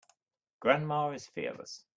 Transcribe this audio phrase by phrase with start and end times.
[0.59, 1.85] Grandma is fearless.